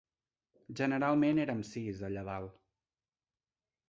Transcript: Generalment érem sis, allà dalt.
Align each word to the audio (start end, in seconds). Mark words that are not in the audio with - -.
Generalment 0.79 1.41
érem 1.43 1.61
sis, 1.73 2.01
allà 2.07 2.23
dalt. 2.31 2.57